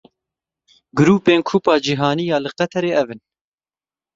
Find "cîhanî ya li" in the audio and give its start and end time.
1.85-2.51